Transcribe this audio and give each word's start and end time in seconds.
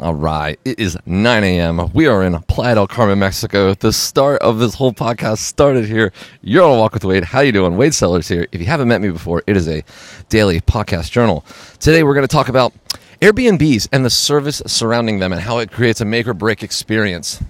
All 0.00 0.14
right, 0.14 0.58
it 0.64 0.80
is 0.80 0.98
9 1.06 1.44
a.m. 1.44 1.88
We 1.92 2.08
are 2.08 2.24
in 2.24 2.36
Playa 2.42 2.74
del 2.74 2.88
Carmen, 2.88 3.20
Mexico. 3.20 3.74
The 3.74 3.92
start 3.92 4.42
of 4.42 4.58
this 4.58 4.74
whole 4.74 4.92
podcast 4.92 5.38
started 5.38 5.84
here. 5.84 6.12
You're 6.42 6.64
on 6.64 6.76
a 6.76 6.80
Walk 6.80 6.94
with 6.94 7.04
Wade. 7.04 7.22
How 7.22 7.40
you 7.40 7.52
doing? 7.52 7.76
Wade 7.76 7.94
Sellers 7.94 8.26
here. 8.26 8.48
If 8.50 8.60
you 8.60 8.66
haven't 8.66 8.88
met 8.88 9.00
me 9.00 9.10
before, 9.10 9.44
it 9.46 9.56
is 9.56 9.68
a 9.68 9.84
daily 10.28 10.60
podcast 10.60 11.12
journal. 11.12 11.44
Today 11.78 12.02
we're 12.02 12.14
going 12.14 12.26
to 12.26 12.32
talk 12.32 12.48
about 12.48 12.72
Airbnbs 13.22 13.88
and 13.92 14.04
the 14.04 14.10
service 14.10 14.60
surrounding 14.66 15.20
them 15.20 15.32
and 15.32 15.40
how 15.40 15.58
it 15.58 15.70
creates 15.70 16.00
a 16.00 16.04
make 16.04 16.26
or 16.26 16.34
break 16.34 16.64
experience. 16.64 17.40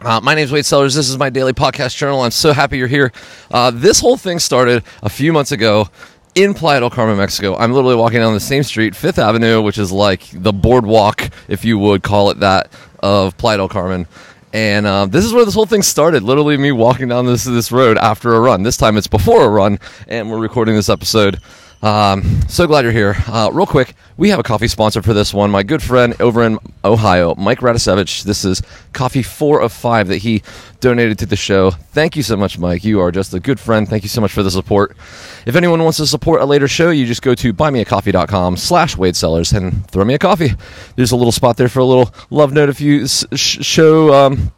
Uh, 0.00 0.20
my 0.20 0.34
name 0.36 0.44
is 0.44 0.52
Wade 0.52 0.66
Sellers. 0.66 0.94
This 0.94 1.08
is 1.08 1.18
my 1.18 1.30
daily 1.30 1.52
podcast 1.52 1.96
journal. 1.96 2.22
I'm 2.22 2.30
so 2.30 2.52
happy 2.52 2.78
you're 2.78 2.86
here. 2.86 3.12
Uh, 3.50 3.72
this 3.72 3.98
whole 4.00 4.16
thing 4.16 4.38
started 4.38 4.84
a 5.02 5.08
few 5.08 5.32
months 5.32 5.50
ago 5.50 5.88
in 6.34 6.54
Playa 6.54 6.80
del 6.80 6.90
Carmen, 6.90 7.16
Mexico. 7.16 7.56
I'm 7.56 7.72
literally 7.72 7.96
walking 7.96 8.20
down 8.20 8.34
the 8.34 8.40
same 8.40 8.62
street, 8.62 8.96
Fifth 8.96 9.18
Avenue, 9.18 9.60
which 9.60 9.78
is 9.78 9.92
like 9.92 10.24
the 10.32 10.52
boardwalk, 10.52 11.30
if 11.48 11.64
you 11.64 11.78
would 11.78 12.02
call 12.02 12.30
it 12.30 12.40
that, 12.40 12.72
of 13.00 13.36
Playa 13.36 13.58
del 13.58 13.68
Carmen. 13.68 14.06
And 14.52 14.86
uh, 14.86 15.06
this 15.06 15.24
is 15.24 15.32
where 15.32 15.44
this 15.44 15.54
whole 15.54 15.66
thing 15.66 15.82
started. 15.82 16.22
Literally, 16.22 16.56
me 16.58 16.72
walking 16.72 17.08
down 17.08 17.24
this 17.26 17.44
this 17.44 17.72
road 17.72 17.96
after 17.96 18.34
a 18.34 18.40
run. 18.40 18.62
This 18.62 18.76
time 18.76 18.98
it's 18.98 19.06
before 19.06 19.44
a 19.44 19.48
run, 19.48 19.78
and 20.08 20.30
we're 20.30 20.38
recording 20.38 20.74
this 20.74 20.90
episode 20.90 21.40
um, 21.82 22.40
so 22.48 22.66
glad 22.66 22.84
you're 22.84 22.92
here. 22.92 23.16
Uh, 23.26 23.50
real 23.52 23.66
quick, 23.66 23.94
we 24.16 24.28
have 24.28 24.38
a 24.38 24.42
coffee 24.44 24.68
sponsor 24.68 25.02
for 25.02 25.12
this 25.12 25.34
one. 25.34 25.50
My 25.50 25.62
good 25.62 25.82
friend 25.82 26.14
over 26.20 26.42
in 26.44 26.58
Ohio, 26.84 27.34
Mike 27.34 27.58
Radisevich. 27.58 28.22
This 28.22 28.44
is 28.44 28.62
coffee 28.92 29.22
four 29.22 29.60
of 29.60 29.72
five 29.72 30.06
that 30.08 30.18
he 30.18 30.42
donated 30.80 31.18
to 31.18 31.26
the 31.26 31.34
show. 31.36 31.70
Thank 31.72 32.16
you 32.16 32.22
so 32.22 32.36
much, 32.36 32.56
Mike. 32.58 32.84
You 32.84 33.00
are 33.00 33.10
just 33.10 33.34
a 33.34 33.40
good 33.40 33.58
friend. 33.58 33.88
Thank 33.88 34.04
you 34.04 34.08
so 34.08 34.20
much 34.20 34.32
for 34.32 34.42
the 34.42 34.50
support. 34.50 34.96
If 35.44 35.56
anyone 35.56 35.82
wants 35.82 35.98
to 35.98 36.06
support 36.06 36.40
a 36.40 36.44
later 36.44 36.68
show, 36.68 36.90
you 36.90 37.04
just 37.04 37.22
go 37.22 37.34
to 37.34 37.52
buymeacoffee.com 37.52 38.56
slash 38.58 38.96
Wade 38.96 39.16
Sellers 39.16 39.52
and 39.52 39.84
throw 39.90 40.04
me 40.04 40.14
a 40.14 40.18
coffee. 40.18 40.52
There's 40.94 41.12
a 41.12 41.16
little 41.16 41.32
spot 41.32 41.56
there 41.56 41.68
for 41.68 41.80
a 41.80 41.84
little 41.84 42.14
love 42.30 42.52
note 42.52 42.68
if 42.68 42.80
you 42.80 43.08
sh- 43.08 43.26
show, 43.34 44.14
um, 44.14 44.52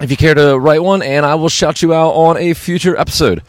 if 0.00 0.12
you 0.12 0.16
care 0.16 0.34
to 0.34 0.56
write 0.56 0.82
one, 0.82 1.02
and 1.02 1.26
I 1.26 1.34
will 1.34 1.48
shout 1.48 1.82
you 1.82 1.92
out 1.92 2.10
on 2.10 2.36
a 2.36 2.54
future 2.54 2.96
episode. 2.96 3.42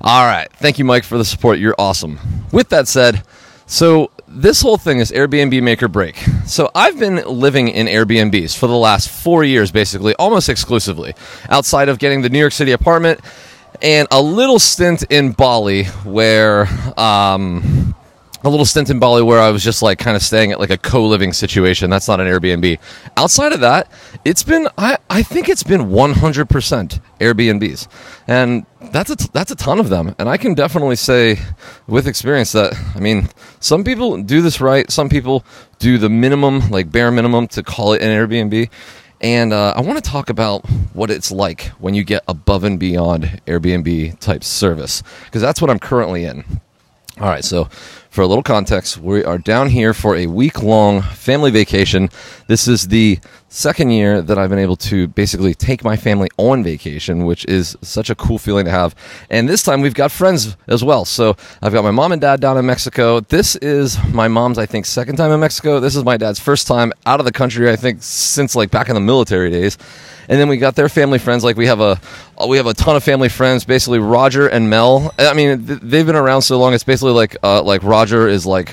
All 0.00 0.24
right. 0.24 0.50
Thank 0.54 0.78
you, 0.78 0.84
Mike, 0.84 1.04
for 1.04 1.18
the 1.18 1.24
support. 1.24 1.58
You're 1.58 1.74
awesome. 1.78 2.18
With 2.52 2.70
that 2.70 2.88
said, 2.88 3.22
so 3.66 4.10
this 4.26 4.62
whole 4.62 4.78
thing 4.78 4.98
is 4.98 5.10
Airbnb 5.10 5.62
make 5.62 5.82
or 5.82 5.88
break. 5.88 6.16
So 6.46 6.70
I've 6.74 6.98
been 6.98 7.16
living 7.26 7.68
in 7.68 7.86
Airbnbs 7.86 8.56
for 8.56 8.66
the 8.66 8.76
last 8.76 9.08
four 9.08 9.44
years, 9.44 9.70
basically, 9.70 10.14
almost 10.14 10.48
exclusively, 10.48 11.14
outside 11.48 11.88
of 11.88 11.98
getting 11.98 12.22
the 12.22 12.30
New 12.30 12.38
York 12.38 12.52
City 12.52 12.72
apartment 12.72 13.20
and 13.82 14.08
a 14.10 14.20
little 14.20 14.58
stint 14.58 15.04
in 15.10 15.32
Bali 15.32 15.84
where. 15.84 16.66
Um, 16.98 17.94
a 18.42 18.48
little 18.48 18.64
stint 18.64 18.88
in 18.90 18.98
Bali 18.98 19.22
where 19.22 19.38
I 19.40 19.50
was 19.50 19.62
just 19.62 19.82
like 19.82 19.98
kind 19.98 20.16
of 20.16 20.22
staying 20.22 20.52
at 20.52 20.60
like 20.60 20.70
a 20.70 20.78
co-living 20.78 21.32
situation. 21.32 21.90
That's 21.90 22.08
not 22.08 22.20
an 22.20 22.26
Airbnb. 22.26 22.78
Outside 23.16 23.52
of 23.52 23.60
that, 23.60 23.90
it's 24.24 24.42
been 24.42 24.68
I, 24.78 24.98
I 25.08 25.22
think 25.22 25.48
it's 25.48 25.62
been 25.62 25.82
100% 25.82 27.00
Airbnbs. 27.20 27.88
And 28.26 28.66
that's 28.92 29.10
a 29.10 29.16
t- 29.16 29.28
that's 29.32 29.50
a 29.50 29.56
ton 29.56 29.78
of 29.78 29.90
them. 29.90 30.14
And 30.18 30.28
I 30.28 30.36
can 30.36 30.54
definitely 30.54 30.96
say 30.96 31.38
with 31.86 32.06
experience 32.06 32.52
that 32.52 32.74
I 32.94 33.00
mean, 33.00 33.28
some 33.60 33.84
people 33.84 34.22
do 34.22 34.40
this 34.40 34.60
right, 34.60 34.90
some 34.90 35.08
people 35.08 35.44
do 35.78 35.98
the 35.98 36.08
minimum, 36.08 36.70
like 36.70 36.90
bare 36.90 37.10
minimum 37.10 37.46
to 37.48 37.62
call 37.62 37.92
it 37.92 38.02
an 38.02 38.08
Airbnb. 38.08 38.70
And 39.22 39.52
uh, 39.52 39.74
I 39.76 39.82
want 39.82 40.02
to 40.02 40.10
talk 40.10 40.30
about 40.30 40.64
what 40.94 41.10
it's 41.10 41.30
like 41.30 41.66
when 41.78 41.92
you 41.92 42.04
get 42.04 42.24
above 42.26 42.64
and 42.64 42.80
beyond 42.80 43.42
Airbnb 43.46 44.18
type 44.18 44.42
service 44.42 45.02
because 45.26 45.42
that's 45.42 45.60
what 45.60 45.68
I'm 45.70 45.78
currently 45.78 46.24
in. 46.24 46.42
All 47.20 47.28
right, 47.28 47.44
so 47.44 47.68
for 48.10 48.22
a 48.22 48.26
little 48.26 48.42
context, 48.42 48.98
we 48.98 49.24
are 49.24 49.38
down 49.38 49.68
here 49.68 49.94
for 49.94 50.16
a 50.16 50.26
week 50.26 50.64
long 50.64 51.00
family 51.00 51.52
vacation. 51.52 52.10
This 52.48 52.66
is 52.66 52.88
the 52.88 53.20
second 53.48 53.90
year 53.90 54.20
that 54.20 54.36
I've 54.36 54.50
been 54.50 54.58
able 54.58 54.76
to 54.76 55.06
basically 55.06 55.54
take 55.54 55.84
my 55.84 55.96
family 55.96 56.28
on 56.36 56.64
vacation, 56.64 57.24
which 57.24 57.44
is 57.44 57.76
such 57.82 58.10
a 58.10 58.16
cool 58.16 58.38
feeling 58.38 58.64
to 58.64 58.70
have. 58.72 58.96
And 59.30 59.48
this 59.48 59.62
time 59.62 59.80
we've 59.80 59.94
got 59.94 60.10
friends 60.10 60.56
as 60.66 60.82
well. 60.82 61.04
So 61.04 61.36
I've 61.62 61.72
got 61.72 61.84
my 61.84 61.92
mom 61.92 62.10
and 62.10 62.20
dad 62.20 62.40
down 62.40 62.58
in 62.58 62.66
Mexico. 62.66 63.20
This 63.20 63.54
is 63.56 63.96
my 64.12 64.26
mom's, 64.26 64.58
I 64.58 64.66
think, 64.66 64.86
second 64.86 65.14
time 65.14 65.30
in 65.30 65.38
Mexico. 65.38 65.78
This 65.78 65.94
is 65.94 66.02
my 66.02 66.16
dad's 66.16 66.40
first 66.40 66.66
time 66.66 66.92
out 67.06 67.20
of 67.20 67.26
the 67.26 67.32
country, 67.32 67.70
I 67.70 67.76
think, 67.76 68.02
since 68.02 68.56
like 68.56 68.72
back 68.72 68.88
in 68.88 68.96
the 68.96 69.00
military 69.00 69.50
days 69.50 69.78
and 70.30 70.38
then 70.38 70.48
we 70.48 70.58
got 70.58 70.76
their 70.76 70.88
family 70.88 71.18
friends. 71.18 71.42
Like 71.42 71.56
we 71.56 71.66
have 71.66 71.80
a 71.80 72.00
we 72.46 72.56
have 72.56 72.66
a 72.66 72.72
ton 72.72 72.94
of 72.94 73.02
family 73.02 73.28
friends. 73.28 73.64
Basically, 73.64 73.98
Roger 73.98 74.46
and 74.46 74.70
Mel. 74.70 75.12
I 75.18 75.34
mean, 75.34 75.64
they've 75.66 76.06
been 76.06 76.14
around 76.14 76.42
so 76.42 76.56
long. 76.58 76.72
It's 76.72 76.84
basically 76.84 77.12
like 77.12 77.36
uh, 77.42 77.62
like 77.62 77.82
Roger 77.82 77.99
is 78.08 78.46
like 78.46 78.72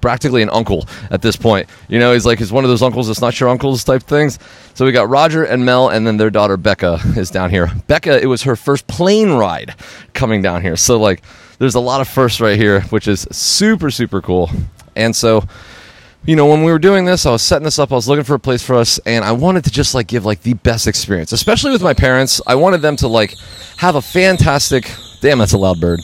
practically 0.00 0.42
an 0.42 0.50
uncle 0.50 0.86
at 1.10 1.22
this 1.22 1.36
point. 1.36 1.68
You 1.88 1.98
know, 1.98 2.12
he's 2.12 2.26
like 2.26 2.38
he's 2.38 2.52
one 2.52 2.64
of 2.64 2.70
those 2.70 2.82
uncles 2.82 3.06
that's 3.06 3.20
not 3.20 3.38
your 3.38 3.48
uncles 3.48 3.84
type 3.84 4.02
things. 4.02 4.38
So 4.74 4.84
we 4.84 4.92
got 4.92 5.08
Roger 5.08 5.44
and 5.44 5.64
Mel, 5.64 5.88
and 5.88 6.06
then 6.06 6.16
their 6.16 6.30
daughter 6.30 6.56
Becca 6.56 6.98
is 7.16 7.30
down 7.30 7.50
here. 7.50 7.70
Becca, 7.86 8.22
it 8.22 8.26
was 8.26 8.42
her 8.42 8.56
first 8.56 8.86
plane 8.86 9.32
ride 9.32 9.74
coming 10.14 10.42
down 10.42 10.62
here. 10.62 10.76
So 10.76 10.98
like, 10.98 11.22
there's 11.58 11.74
a 11.74 11.80
lot 11.80 12.00
of 12.00 12.08
firsts 12.08 12.40
right 12.40 12.58
here, 12.58 12.82
which 12.82 13.08
is 13.08 13.26
super 13.30 13.90
super 13.90 14.20
cool. 14.20 14.50
And 14.96 15.14
so 15.14 15.44
you 16.24 16.36
know, 16.36 16.46
when 16.46 16.62
we 16.62 16.70
were 16.70 16.78
doing 16.78 17.04
this, 17.04 17.26
I 17.26 17.32
was 17.32 17.42
setting 17.42 17.64
this 17.64 17.80
up. 17.80 17.90
I 17.90 17.96
was 17.96 18.06
looking 18.06 18.24
for 18.24 18.34
a 18.34 18.38
place 18.38 18.62
for 18.62 18.76
us, 18.76 18.98
and 19.00 19.24
I 19.24 19.32
wanted 19.32 19.64
to 19.64 19.70
just 19.70 19.94
like 19.94 20.06
give 20.06 20.24
like 20.24 20.42
the 20.42 20.54
best 20.54 20.86
experience, 20.86 21.32
especially 21.32 21.72
with 21.72 21.82
my 21.82 21.94
parents. 21.94 22.40
I 22.46 22.54
wanted 22.54 22.80
them 22.80 22.96
to 22.96 23.08
like 23.08 23.34
have 23.78 23.96
a 23.96 24.02
fantastic. 24.02 24.90
Damn, 25.20 25.38
that's 25.38 25.52
a 25.52 25.58
loud 25.58 25.80
bird. 25.80 26.00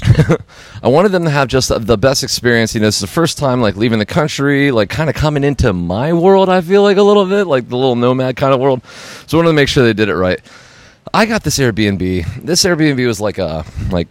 I 0.82 0.88
wanted 0.88 1.10
them 1.10 1.24
to 1.24 1.30
have 1.30 1.48
just 1.48 1.70
the 1.74 1.98
best 1.98 2.22
experience. 2.22 2.74
You 2.74 2.80
know, 2.80 2.88
it's 2.88 3.00
the 3.00 3.06
first 3.06 3.38
time 3.38 3.60
like 3.60 3.76
leaving 3.76 3.98
the 3.98 4.06
country, 4.06 4.70
like 4.70 4.90
kind 4.90 5.10
of 5.10 5.16
coming 5.16 5.44
into 5.44 5.72
my 5.72 6.12
world. 6.12 6.48
I 6.48 6.60
feel 6.60 6.82
like 6.82 6.96
a 6.96 7.02
little 7.02 7.26
bit 7.26 7.46
like 7.46 7.68
the 7.68 7.76
little 7.76 7.96
nomad 7.96 8.36
kind 8.36 8.54
of 8.54 8.60
world. 8.60 8.82
So 9.26 9.36
I 9.36 9.40
wanted 9.40 9.48
to 9.50 9.54
make 9.54 9.68
sure 9.68 9.84
they 9.84 9.92
did 9.92 10.08
it 10.08 10.14
right. 10.14 10.40
I 11.14 11.26
got 11.26 11.42
this 11.42 11.58
Airbnb. 11.58 12.42
This 12.44 12.64
Airbnb 12.64 13.06
was 13.06 13.20
like 13.20 13.38
a 13.38 13.64
like 13.90 14.08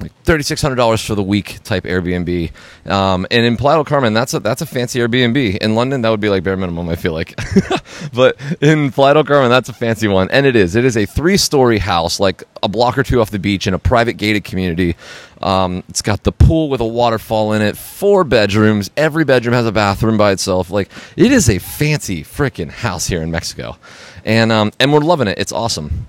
like 0.00 0.12
thirty 0.24 0.42
six 0.42 0.62
hundred 0.62 0.76
dollars 0.76 1.04
for 1.04 1.14
the 1.14 1.22
week 1.22 1.62
type 1.64 1.84
Airbnb. 1.84 2.50
Um, 2.90 3.26
and 3.30 3.44
in 3.44 3.56
del 3.56 3.84
Carmen, 3.84 4.14
that's 4.14 4.34
a 4.34 4.40
that's 4.40 4.62
a 4.62 4.66
fancy 4.66 4.98
Airbnb. 5.00 5.58
In 5.58 5.74
London, 5.74 6.02
that 6.02 6.10
would 6.10 6.20
be 6.20 6.28
like 6.28 6.42
bare 6.42 6.56
minimum. 6.56 6.88
I 6.88 6.96
feel 6.96 7.12
like, 7.12 7.38
but 8.14 8.36
in 8.60 8.90
del 8.90 9.24
Carmen, 9.24 9.50
that's 9.50 9.68
a 9.68 9.72
fancy 9.72 10.08
one, 10.08 10.30
and 10.30 10.46
it 10.46 10.56
is. 10.56 10.76
It 10.76 10.84
is 10.84 10.96
a 10.96 11.06
three 11.06 11.36
story 11.36 11.78
house, 11.78 12.18
like 12.18 12.42
a 12.62 12.68
block 12.68 12.96
or 12.98 13.02
two 13.02 13.20
off 13.20 13.30
the 13.30 13.38
beach, 13.38 13.66
in 13.66 13.74
a 13.74 13.78
private 13.78 14.14
gated 14.14 14.44
community. 14.44 14.96
Um, 15.42 15.84
it's 15.88 16.02
got 16.02 16.24
the 16.24 16.32
pool 16.32 16.68
with 16.68 16.80
a 16.80 16.86
waterfall 16.86 17.52
in 17.52 17.62
it, 17.62 17.76
four 17.76 18.24
bedrooms. 18.24 18.90
Every 18.96 19.24
bedroom 19.24 19.54
has 19.54 19.66
a 19.66 19.72
bathroom 19.72 20.16
by 20.16 20.32
itself. 20.32 20.70
Like 20.70 20.90
it 21.16 21.32
is 21.32 21.48
a 21.48 21.58
fancy 21.58 22.24
freaking 22.24 22.70
house 22.70 23.06
here 23.06 23.22
in 23.22 23.30
Mexico, 23.30 23.76
and 24.24 24.50
um, 24.52 24.72
and 24.80 24.92
we're 24.92 25.00
loving 25.00 25.28
it. 25.28 25.38
It's 25.38 25.52
awesome. 25.52 26.06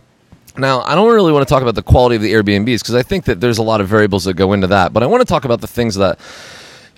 Now, 0.62 0.82
I 0.84 0.94
don't 0.94 1.12
really 1.12 1.32
want 1.32 1.48
to 1.48 1.52
talk 1.52 1.64
about 1.64 1.74
the 1.74 1.82
quality 1.82 2.16
of 2.18 2.22
the 2.22 2.32
Airbnbs 2.32 2.82
because 2.82 2.94
I 2.94 3.02
think 3.02 3.26
that 3.26 3.42
there's 3.42 3.58
a 3.58 3.64
lot 3.64 3.82
of 3.82 3.88
variables 3.88 4.26
that 4.26 4.36
go 4.36 4.54
into 4.54 4.68
that, 4.68 4.94
but 4.94 5.02
I 5.02 5.08
want 5.08 5.22
to 5.22 5.26
talk 5.26 5.44
about 5.44 5.60
the 5.60 5.68
things 5.68 5.96
that 5.96 6.20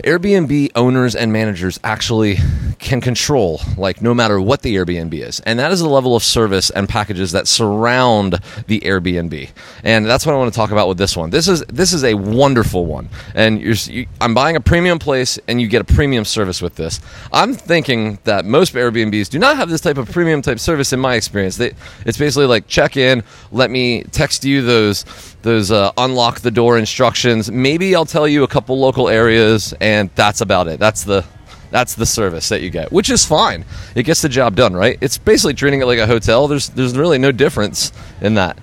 Airbnb 0.04 0.72
owners 0.76 1.16
and 1.16 1.32
managers 1.32 1.80
actually 1.84 2.38
can 2.80 3.00
control, 3.00 3.62
like 3.78 4.02
no 4.02 4.14
matter 4.14 4.40
what 4.40 4.62
the 4.62 4.76
Airbnb 4.76 5.14
is. 5.14 5.40
And 5.42 5.58
that 5.60 5.72
is 5.72 5.80
the 5.80 5.88
level 5.88 6.16
of 6.16 6.24
service 6.24 6.70
and 6.70 6.90
packages 6.90 7.32
that 7.32 7.48
surround 7.48 8.40
the 8.68 8.82
Airbnb. 8.82 9.50
And 9.84 10.06
that's 10.06 10.26
what 10.26 10.36
I 10.36 10.38
want 10.38 10.54
to 10.54 10.56
talk 10.56 10.72
about 10.72 10.90
with 10.90 10.98
this 10.98 11.16
one. 11.16 11.30
This 11.30 11.48
is 11.48 11.64
this 11.68 11.94
is 11.94 12.04
a 12.04 12.14
wonderful 12.16 12.86
one. 12.86 13.10
And 13.34 13.62
you're, 13.62 13.76
you, 13.76 14.08
I'm 14.20 14.34
buying 14.34 14.58
a 14.58 14.62
premium 14.62 15.00
place 15.00 15.40
and 15.48 15.62
you 15.62 15.68
get 15.68 15.82
a 15.82 15.86
premium 15.86 16.26
service 16.26 16.62
with 16.62 16.76
this. 16.76 17.00
I'm 17.32 17.54
thinking 17.54 18.20
that 18.26 18.44
most 18.44 18.74
Airbnbs 18.74 19.30
do 19.30 19.40
not 19.40 19.56
have 19.56 19.70
this 19.70 19.82
type 19.82 19.98
of 19.98 20.12
premium 20.12 20.42
type 20.42 20.60
service 20.60 20.92
in 20.92 21.00
my 21.00 21.16
experience. 21.16 21.56
They, 21.56 21.72
it's 22.06 22.18
basically 22.18 22.48
like 22.48 22.68
check 22.68 22.98
in, 22.98 23.24
let 23.52 23.72
me 23.72 24.04
text 24.04 24.44
you 24.44 24.62
those 24.62 25.06
those 25.44 25.72
uh, 25.72 25.92
unlock 25.98 26.40
the 26.40 26.52
door 26.52 26.78
instructions. 26.78 27.52
Maybe 27.52 27.96
I'll 27.96 28.06
tell 28.06 28.28
you 28.28 28.44
a 28.44 28.48
couple 28.48 28.80
local 28.80 29.10
areas, 29.10 29.74
and 29.80 30.10
that's 30.16 30.42
about 30.42 30.68
it. 30.68 30.80
That's 30.80 31.04
the 31.04 31.24
that's 31.70 31.96
the 31.96 32.06
service 32.06 32.50
that 32.50 32.62
you 32.62 32.70
get, 32.70 32.92
which 32.92 33.10
is 33.10 33.26
fine. 33.26 33.66
It 33.96 34.04
gets 34.04 34.22
the 34.22 34.30
job 34.30 34.56
done, 34.56 34.74
right? 34.74 34.98
It's 35.02 35.18
basically 35.18 35.54
treating 35.54 35.82
it 35.82 35.86
like 35.86 36.00
a 36.00 36.08
hotel. 36.08 36.48
There's 36.48 36.70
there's 36.70 36.98
really 36.98 37.18
no 37.18 37.32
difference 37.32 37.92
in 38.22 38.36
that. 38.36 38.58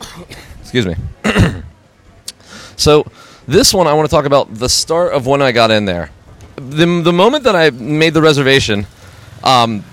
Excuse 0.60 0.86
me. 0.86 0.94
so 2.76 3.04
this 3.46 3.74
one 3.74 3.86
I 3.86 3.94
want 3.94 4.08
to 4.08 4.14
talk 4.14 4.24
about 4.24 4.54
the 4.54 4.68
start 4.68 5.12
of 5.12 5.26
when 5.26 5.42
I 5.42 5.52
got 5.52 5.70
in 5.70 5.84
there. 5.84 6.10
The, 6.56 7.02
the 7.02 7.12
moment 7.12 7.44
that 7.44 7.54
I 7.54 7.70
made 7.70 8.14
the 8.14 8.22
reservation, 8.22 8.86
um, 9.44 9.84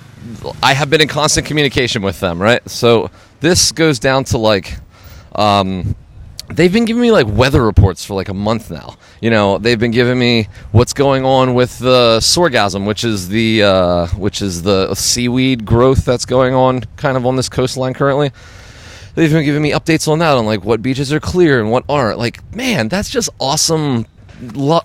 I 0.62 0.74
have 0.74 0.90
been 0.90 1.02
in 1.02 1.08
constant 1.08 1.46
communication 1.46 2.02
with 2.02 2.20
them, 2.20 2.42
right? 2.42 2.68
So 2.70 3.12
this 3.42 3.72
goes 3.72 4.00
down 4.00 4.24
to 4.26 4.38
like 4.38 4.78
um, 5.36 5.96
they've 6.56 6.72
been 6.72 6.86
giving 6.86 7.02
me 7.02 7.12
like 7.12 7.28
weather 7.28 7.64
reports 7.64 8.06
for 8.06 8.14
like 8.14 8.30
a 8.30 8.34
month 8.34 8.72
now. 8.72 8.96
You 9.22 9.30
know, 9.30 9.58
they've 9.58 9.80
been 9.80 9.92
giving 9.92 10.18
me 10.18 10.48
what's 10.72 10.94
going 10.94 11.26
on 11.26 11.54
with 11.54 11.78
the 11.80 12.20
sargassum, 12.20 12.86
which 12.86 13.04
is 13.04 13.30
the 13.30 13.64
uh, 13.64 14.08
which 14.08 14.42
is 14.42 14.64
the 14.64 14.94
seaweed 14.96 15.66
growth 15.66 16.06
that's 16.06 16.26
going 16.26 16.54
on 16.54 16.82
kind 16.96 17.18
of 17.18 17.26
on 17.26 17.36
this 17.36 17.50
coastline 17.50 17.94
currently. 17.94 18.32
They've 19.16 19.32
been 19.32 19.46
giving 19.46 19.62
me 19.62 19.72
updates 19.72 20.08
on 20.08 20.20
that 20.20 20.36
on 20.38 20.46
like 20.46 20.64
what 20.64 20.82
beaches 20.82 21.14
are 21.14 21.20
clear 21.20 21.60
and 21.60 21.70
what 21.70 21.84
aren't. 21.88 22.18
Like, 22.18 22.56
man, 22.56 22.88
that's 22.88 23.10
just 23.10 23.30
awesome 23.40 24.08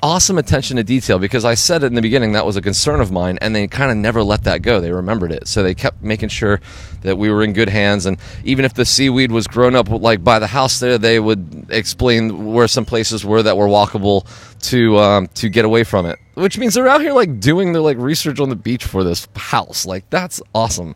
awesome 0.03 0.39
attention 0.39 0.77
to 0.77 0.85
detail 0.85 1.19
because 1.19 1.45
I 1.45 1.55
said 1.55 1.83
it 1.83 1.87
in 1.87 1.95
the 1.95 2.03
beginning 2.03 2.33
that 2.33 2.47
was 2.47 2.57
a 2.57 2.63
concern 2.63 3.01
of 3.01 3.11
mine, 3.11 3.39
and 3.41 3.55
they 3.55 3.67
kind 3.67 3.91
of 3.91 3.97
never 3.97 4.23
let 4.23 4.45
that 4.45 4.63
go. 4.63 4.81
They 4.81 4.93
remembered 4.93 5.33
it, 5.33 5.49
so 5.49 5.63
they 5.63 5.75
kept 5.75 6.03
making 6.03 6.29
sure 6.29 6.61
that 7.03 7.17
we 7.17 7.31
were 7.31 7.43
in 7.43 7.53
good 7.53 7.69
hands. 7.69 8.07
And 8.07 8.19
even 8.45 8.65
if 8.65 8.75
the 8.75 8.85
seaweed 8.85 9.33
was 9.33 9.47
grown 9.47 9.75
up 9.75 9.89
like 9.89 10.23
by 10.23 10.39
the 10.39 10.47
house 10.47 10.81
there, 10.81 10.99
they 10.99 11.21
would 11.21 11.67
explain 11.71 12.53
where 12.53 12.69
some 12.69 12.85
places 12.85 13.25
were 13.25 13.43
that 13.43 13.57
were 13.57 13.67
walkable 13.67 14.27
to 14.69 14.99
um, 14.99 15.29
to 15.35 15.49
get 15.49 15.65
away 15.65 15.85
from 15.85 16.07
it. 16.07 16.19
Which 16.35 16.59
means 16.59 16.75
they're 16.75 16.89
out 16.89 17.01
here 17.01 17.13
like 17.13 17.41
doing 17.41 17.73
their 17.73 17.83
like 17.83 17.99
research 17.99 18.41
on 18.41 18.49
the 18.49 18.57
beach 18.57 18.85
for 18.85 19.05
this 19.05 19.29
house. 19.37 19.87
Like 19.87 20.09
that's 20.11 20.41
awesome. 20.55 20.95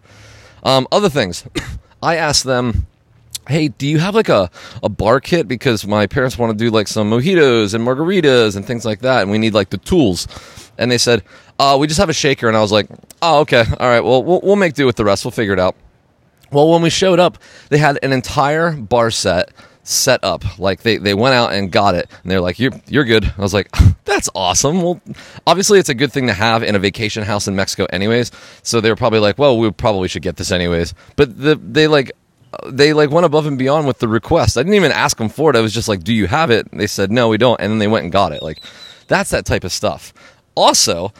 Um, 0.62 0.86
other 0.92 1.08
things, 1.08 1.44
I 2.02 2.16
asked 2.16 2.44
them 2.44 2.86
hey 3.48 3.68
do 3.68 3.86
you 3.86 3.98
have 3.98 4.14
like 4.14 4.28
a, 4.28 4.50
a 4.82 4.88
bar 4.88 5.20
kit? 5.20 5.48
Because 5.48 5.86
my 5.86 6.06
parents 6.06 6.38
want 6.38 6.56
to 6.56 6.64
do 6.64 6.70
like 6.70 6.88
some 6.88 7.10
mojitos 7.10 7.74
and 7.74 7.86
margaritas 7.86 8.56
and 8.56 8.64
things 8.64 8.84
like 8.84 9.00
that 9.00 9.22
and 9.22 9.30
we 9.30 9.38
need 9.38 9.54
like 9.54 9.70
the 9.70 9.78
tools. 9.78 10.26
And 10.78 10.90
they 10.90 10.98
said 10.98 11.22
uh, 11.58 11.76
we 11.78 11.86
just 11.86 12.00
have 12.00 12.08
a 12.08 12.14
shaker. 12.14 12.48
And 12.48 12.56
i 12.56 12.60
was 12.60 12.72
like 12.72 12.88
oh 13.20 13.40
okay. 13.40 13.64
All 13.78 13.88
right. 13.88 14.00
Well, 14.00 14.22
well 14.22 14.40
we'll 14.42 14.56
make 14.56 14.74
do 14.74 14.86
with 14.86 14.96
the 14.96 15.04
rest. 15.04 15.24
We'll 15.24 15.32
figure 15.32 15.52
it 15.52 15.60
out. 15.60 15.76
Well 16.50 16.70
when 16.70 16.82
we 16.82 16.90
showed 16.90 17.20
up 17.20 17.38
they 17.68 17.78
had 17.78 17.98
an 18.02 18.12
entire 18.12 18.72
bar 18.72 19.10
set 19.10 19.50
set 19.84 20.22
up. 20.22 20.58
Like 20.58 20.82
they, 20.82 20.96
they 20.96 21.12
went 21.14 21.34
out 21.34 21.52
and 21.52 21.70
got 21.70 21.94
it. 21.96 22.08
And 22.22 22.30
they're 22.30 22.40
like 22.40 22.58
you're, 22.58 22.72
you're 22.86 23.04
good. 23.04 23.24
I 23.36 23.40
was 23.42 23.52
like 23.54 23.68
that's 24.04 24.28
awesome. 24.34 24.82
Well 24.82 25.00
obviously 25.46 25.78
it's 25.78 25.88
a 25.88 25.94
good 25.94 26.12
thing 26.12 26.26
to 26.28 26.32
have 26.32 26.62
in 26.62 26.74
a 26.74 26.78
vacation 26.78 27.24
house 27.24 27.48
in 27.48 27.56
mexico 27.56 27.86
anyways. 27.92 28.30
So 28.62 28.80
they 28.80 28.90
were 28.90 28.96
probably 28.96 29.20
like 29.20 29.38
well 29.38 29.58
we 29.58 29.70
probably 29.70 30.08
should 30.08 30.22
get 30.22 30.36
this 30.36 30.52
anyways. 30.52 30.94
But 31.16 31.38
the, 31.38 31.56
they 31.56 31.88
like 31.88 32.12
they 32.66 32.92
like 32.92 33.10
went 33.10 33.26
above 33.26 33.46
and 33.46 33.58
beyond 33.58 33.86
with 33.86 33.98
the 33.98 34.08
request. 34.08 34.56
I 34.56 34.62
didn't 34.62 34.74
even 34.74 34.92
ask 34.92 35.16
them 35.16 35.28
for 35.28 35.50
it. 35.50 35.56
I 35.56 35.60
was 35.60 35.72
just 35.72 35.88
like, 35.88 36.02
"Do 36.04 36.12
you 36.12 36.26
have 36.26 36.50
it?" 36.50 36.66
And 36.70 36.80
they 36.80 36.86
said, 36.86 37.10
"No, 37.10 37.28
we 37.28 37.38
don't." 37.38 37.60
And 37.60 37.70
then 37.70 37.78
they 37.78 37.88
went 37.88 38.04
and 38.04 38.12
got 38.12 38.32
it. 38.32 38.42
Like 38.42 38.60
that's 39.08 39.30
that 39.30 39.44
type 39.44 39.64
of 39.64 39.72
stuff. 39.72 40.12
Also, 40.54 41.12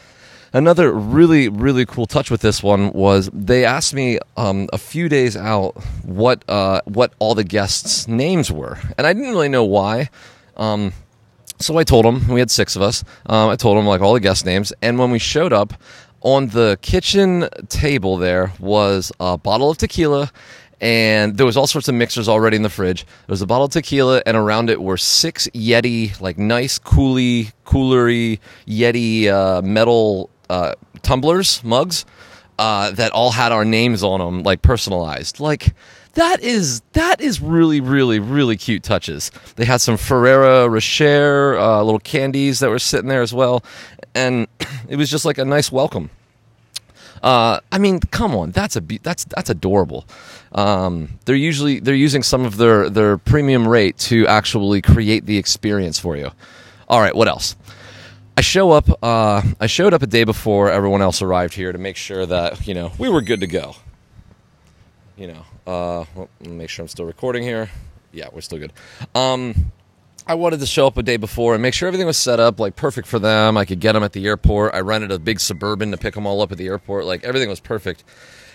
another 0.53 0.93
really 0.93 1.49
really 1.49 1.87
cool 1.87 2.07
touch 2.07 2.31
with 2.31 2.43
this 2.43 2.63
one 2.63 2.93
was 2.93 3.31
they 3.33 3.65
asked 3.65 3.95
me 3.95 4.19
um, 4.37 4.69
a 4.73 4.79
few 4.79 5.09
days 5.09 5.37
out 5.37 5.77
what 6.05 6.45
uh, 6.49 6.81
what 6.85 7.13
all 7.19 7.35
the 7.35 7.45
guests' 7.45 8.07
names 8.09 8.51
were, 8.51 8.79
and 8.99 9.07
I 9.07 9.13
didn't 9.13 9.31
really 9.31 9.49
know 9.49 9.65
why. 9.65 10.11
Um, 10.57 10.93
so 11.59 11.79
I 11.79 11.85
told 11.85 12.05
them 12.05 12.29
we 12.29 12.41
had 12.41 12.51
six 12.51 12.77
of 12.77 12.83
us. 12.83 13.05
Um, 13.27 13.49
I 13.49 13.57
told 13.57 13.79
them 13.79 13.87
like 13.87 14.01
all 14.01 14.15
the 14.15 14.21
guest 14.21 14.45
names, 14.45 14.73
and 14.83 14.99
when 14.99 15.11
we 15.11 15.19
showed 15.19 15.53
up, 15.53 15.75
on 16.23 16.49
the 16.49 16.79
kitchen 16.83 17.49
table 17.69 18.17
there 18.17 18.53
was 18.61 19.13
a 19.19 19.37
bottle 19.37 19.71
of 19.71 19.79
tequila 19.79 20.31
and 20.83 21.39
there 21.39 21.47
was 21.47 21.57
all 21.57 21.69
sorts 21.69 21.87
of 21.87 21.95
mixers 21.95 22.29
already 22.29 22.57
in 22.57 22.63
the 22.63 22.69
fridge. 22.69 23.05
There 23.05 23.33
was 23.33 23.41
a 23.41 23.47
bottle 23.47 23.67
of 23.67 23.71
tequila, 23.71 24.21
and 24.27 24.37
around 24.37 24.69
it 24.69 24.83
were 24.83 24.97
six 24.97 25.47
Yeti, 25.55 26.21
like 26.21 26.39
nice, 26.39 26.77
cooly, 26.79 27.53
coolery 27.65 28.41
Yeti 28.67 29.29
uh, 29.29 29.63
metal 29.63 30.29
uh, 30.51 30.75
tumblers, 31.03 31.63
mugs 31.63 32.05
uh, 32.59 32.91
that 32.91 33.13
all 33.13 33.31
had 33.31 33.53
our 33.53 33.65
names 33.65 34.03
on 34.03 34.19
them, 34.19 34.43
like 34.43 34.63
personalized. 34.63 35.39
Like 35.39 35.73
that 36.15 36.41
is 36.41 36.81
that 36.95 37.21
is 37.21 37.41
really, 37.41 37.81
really, 37.81 38.19
really 38.19 38.57
cute 38.57 38.83
touches. 38.83 39.31
They 39.55 39.65
had 39.65 39.81
some 39.81 39.97
Ferrero 39.97 40.67
Rocher 40.67 41.57
uh, 41.59 41.81
little 41.83 42.01
candies 42.01 42.59
that 42.59 42.71
were 42.71 42.81
sitting 42.81 43.09
there 43.09 43.23
as 43.23 43.33
well, 43.33 43.65
and 44.17 44.49
it 44.89 44.97
was 44.97 45.09
just 45.11 45.25
like 45.25 45.39
a 45.39 45.45
nice 45.45 45.71
welcome. 45.71 46.11
Uh, 47.23 47.61
I 47.71 47.79
mean, 47.79 48.01
come 48.01 48.35
on, 48.35 48.51
that's 48.51 48.77
a 48.77 48.81
that's 48.81 49.25
that's 49.25 49.49
adorable. 49.49 50.07
Um, 50.53 51.19
they're 51.25 51.37
usually 51.37 51.79
they're 51.79 51.95
using 51.95 52.23
some 52.23 52.45
of 52.45 52.57
their 52.57 52.91
their 52.91 53.17
premium 53.17 53.67
rate 53.69 53.97
to 53.99 54.27
actually 54.27 54.83
create 54.83 55.27
the 55.27 55.39
experience 55.39 55.99
for 55.99 56.17
you. 56.17 56.31
All 56.89 57.01
right, 57.01 57.15
what 57.15 57.29
else? 57.29 57.57
I 58.37 58.41
show 58.41 58.73
up. 58.73 58.89
Uh, 59.03 59.43
I 59.61 59.67
showed 59.67 59.95
up 59.95 60.03
a 60.03 60.07
day 60.07 60.25
before 60.25 60.71
everyone 60.71 61.01
else 61.01 61.23
arrived 61.23 61.55
here 61.55 61.71
to 61.71 61.79
make 61.79 61.97
sure 61.97 62.27
that 62.27 62.67
you 62.67 62.75
know 62.75 62.91
we 62.99 63.09
were 63.09 63.23
good 63.23 63.41
to 63.41 63.47
go. 63.47 63.77
You 65.17 65.29
know, 65.29 65.45
uh, 65.67 66.05
well, 66.15 66.29
make 66.41 66.71
sure 66.71 66.83
I'm 66.83 66.89
still 66.89 67.05
recording 67.05 67.45
here. 67.45 67.71
Yeah, 68.11 68.29
we're 68.33 68.41
still 68.41 68.59
good. 68.59 68.73
Um, 69.15 69.71
I 70.25 70.35
wanted 70.35 70.61
to 70.61 70.67
show 70.67 70.87
up 70.87 70.97
a 70.97 71.03
day 71.03 71.17
before 71.17 71.55
and 71.55 71.63
make 71.63 71.75
sure 71.75 71.89
everything 71.89 72.07
was 72.07 72.17
set 72.17 72.39
up 72.39 72.61
like 72.61 72.77
perfect 72.77 73.09
for 73.09 73.19
them. 73.19 73.57
I 73.57 73.65
could 73.65 73.81
get 73.81 73.93
them 73.93 74.05
at 74.05 74.13
the 74.13 74.25
airport. 74.27 74.75
I 74.75 74.81
rented 74.81 75.11
a 75.11 75.19
big 75.19 75.41
suburban 75.41 75.91
to 75.91 75.97
pick 75.97 76.15
them 76.15 76.27
all 76.27 76.41
up 76.43 76.53
at 76.53 76.59
the 76.59 76.67
airport. 76.67 77.07
Like 77.07 77.25
everything 77.25 77.49
was 77.49 77.59
perfect. 77.59 78.05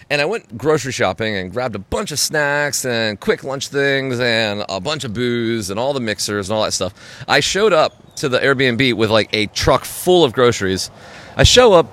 And 0.10 0.22
I 0.22 0.26
went 0.26 0.58
grocery 0.58 0.94
shopping 0.94 1.36
and 1.36 1.52
grabbed 1.52 1.76
a 1.76 1.80
bunch 1.80 2.14
of 2.14 2.20
snacks 2.20 2.86
and 2.86 3.20
quick 3.20 3.44
lunch 3.44 3.68
things 3.68 4.18
and 4.22 4.64
a 4.70 4.80
bunch 4.80 5.04
of 5.04 5.14
booze 5.14 5.70
and 5.70 5.78
all 5.78 5.92
the 5.92 6.00
mixers 6.00 6.50
and 6.50 6.56
all 6.56 6.64
that 6.64 6.72
stuff. 6.72 6.94
I 7.28 7.42
showed 7.42 7.74
up 7.74 8.16
to 8.18 8.30
the 8.30 8.40
Airbnb 8.40 8.94
with 8.94 9.10
like 9.10 9.30
a 9.34 9.48
truck 9.48 9.84
full 9.84 10.24
of 10.24 10.32
groceries. 10.32 10.90
I 11.36 11.44
show 11.44 11.74
up, 11.74 11.92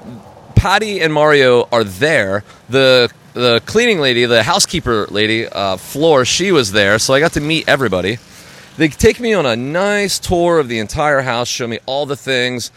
Patty 0.54 1.00
and 1.00 1.12
Mario 1.12 1.68
are 1.72 1.82
there. 1.82 2.44
The 2.68 3.10
the 3.32 3.60
cleaning 3.66 3.98
lady, 3.98 4.26
the 4.26 4.44
housekeeper 4.44 5.08
lady, 5.10 5.48
uh, 5.48 5.76
Flor, 5.76 6.24
she 6.24 6.52
was 6.52 6.70
there. 6.70 7.00
So 7.00 7.14
I 7.14 7.18
got 7.18 7.32
to 7.32 7.40
meet 7.40 7.68
everybody. 7.68 8.18
They 8.76 8.88
take 8.88 9.20
me 9.20 9.34
on 9.34 9.46
a 9.46 9.54
nice 9.54 10.18
tour 10.18 10.58
of 10.58 10.68
the 10.68 10.80
entire 10.80 11.20
house, 11.20 11.46
show 11.46 11.66
me 11.68 11.78
all 11.86 12.06
the 12.06 12.16
things, 12.16 12.72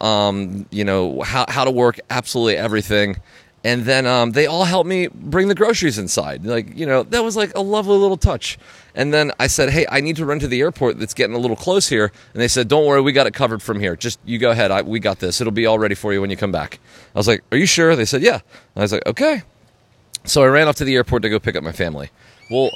um, 0.00 0.66
you 0.70 0.84
know, 0.84 1.22
how, 1.22 1.44
how 1.48 1.64
to 1.64 1.70
work 1.72 1.98
absolutely 2.08 2.56
everything. 2.56 3.16
And 3.62 3.84
then 3.84 4.06
um, 4.06 4.30
they 4.30 4.46
all 4.46 4.64
helped 4.64 4.88
me 4.88 5.08
bring 5.08 5.48
the 5.48 5.54
groceries 5.54 5.98
inside. 5.98 6.46
Like, 6.46 6.78
you 6.78 6.86
know, 6.86 7.02
that 7.02 7.24
was 7.24 7.36
like 7.36 7.52
a 7.54 7.60
lovely 7.60 7.98
little 7.98 8.16
touch. 8.16 8.58
And 8.94 9.12
then 9.12 9.32
I 9.38 9.48
said, 9.48 9.70
hey, 9.70 9.86
I 9.90 10.00
need 10.00 10.16
to 10.16 10.24
run 10.24 10.38
to 10.38 10.48
the 10.48 10.60
airport 10.60 10.98
that's 10.98 11.14
getting 11.14 11.36
a 11.36 11.38
little 11.38 11.56
close 11.56 11.88
here. 11.88 12.10
And 12.32 12.40
they 12.40 12.48
said, 12.48 12.68
don't 12.68 12.86
worry, 12.86 13.02
we 13.02 13.12
got 13.12 13.26
it 13.26 13.34
covered 13.34 13.60
from 13.60 13.80
here. 13.80 13.96
Just 13.96 14.18
you 14.24 14.38
go 14.38 14.50
ahead. 14.50 14.70
I, 14.70 14.82
we 14.82 14.98
got 14.98 15.18
this. 15.18 15.40
It'll 15.40 15.52
be 15.52 15.66
all 15.66 15.78
ready 15.78 15.94
for 15.94 16.12
you 16.12 16.20
when 16.20 16.30
you 16.30 16.36
come 16.36 16.52
back. 16.52 16.78
I 17.14 17.18
was 17.18 17.28
like, 17.28 17.42
are 17.52 17.58
you 17.58 17.66
sure? 17.66 17.96
They 17.96 18.06
said, 18.06 18.22
yeah. 18.22 18.40
I 18.76 18.80
was 18.80 18.92
like, 18.92 19.04
okay. 19.06 19.42
So 20.24 20.42
I 20.42 20.46
ran 20.46 20.68
off 20.68 20.76
to 20.76 20.84
the 20.84 20.94
airport 20.94 21.22
to 21.22 21.28
go 21.28 21.38
pick 21.38 21.56
up 21.56 21.62
my 21.62 21.72
family. 21.72 22.10
Well, 22.50 22.70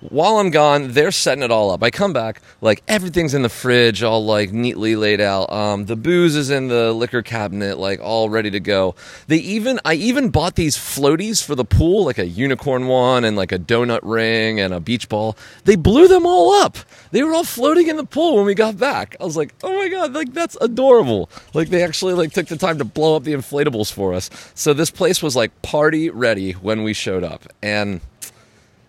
while 0.00 0.36
I'm 0.36 0.50
gone, 0.50 0.92
they're 0.92 1.10
setting 1.10 1.42
it 1.42 1.50
all 1.50 1.70
up. 1.70 1.82
I 1.82 1.90
come 1.90 2.12
back, 2.12 2.42
like 2.60 2.82
everything's 2.86 3.34
in 3.34 3.42
the 3.42 3.48
fridge, 3.48 4.02
all 4.02 4.24
like 4.24 4.52
neatly 4.52 4.94
laid 4.96 5.20
out. 5.20 5.50
Um, 5.50 5.86
the 5.86 5.96
booze 5.96 6.36
is 6.36 6.50
in 6.50 6.68
the 6.68 6.92
liquor 6.92 7.22
cabinet, 7.22 7.78
like 7.78 8.00
all 8.00 8.28
ready 8.28 8.50
to 8.50 8.60
go. 8.60 8.94
They 9.26 9.38
even, 9.38 9.80
I 9.84 9.94
even 9.94 10.30
bought 10.30 10.54
these 10.54 10.76
floaties 10.76 11.42
for 11.42 11.54
the 11.54 11.64
pool, 11.64 12.04
like 12.04 12.18
a 12.18 12.26
unicorn 12.26 12.88
one 12.88 13.24
and 13.24 13.36
like 13.36 13.52
a 13.52 13.58
donut 13.58 14.00
ring 14.02 14.60
and 14.60 14.74
a 14.74 14.80
beach 14.80 15.08
ball. 15.08 15.36
They 15.64 15.76
blew 15.76 16.08
them 16.08 16.26
all 16.26 16.52
up. 16.52 16.78
They 17.10 17.22
were 17.22 17.32
all 17.32 17.44
floating 17.44 17.88
in 17.88 17.96
the 17.96 18.04
pool 18.04 18.36
when 18.36 18.46
we 18.46 18.54
got 18.54 18.78
back. 18.78 19.16
I 19.20 19.24
was 19.24 19.36
like, 19.36 19.54
oh 19.62 19.74
my 19.76 19.88
god, 19.88 20.12
like 20.12 20.32
that's 20.32 20.56
adorable. 20.60 21.30
Like 21.54 21.68
they 21.68 21.82
actually 21.82 22.14
like 22.14 22.32
took 22.32 22.46
the 22.46 22.56
time 22.56 22.78
to 22.78 22.84
blow 22.84 23.16
up 23.16 23.24
the 23.24 23.32
inflatables 23.32 23.92
for 23.92 24.12
us. 24.12 24.30
So 24.54 24.74
this 24.74 24.90
place 24.90 25.22
was 25.22 25.34
like 25.34 25.62
party 25.62 26.10
ready 26.10 26.52
when 26.52 26.82
we 26.82 26.92
showed 26.92 27.24
up, 27.24 27.46
and 27.62 28.00